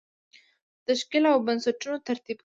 [0.85, 2.39] د تشکیل او بستونو ترتیب کول.